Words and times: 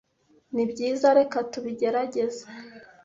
Nibyiza, 0.53 1.07
reka 1.19 1.37
tubigerageze. 1.51 2.43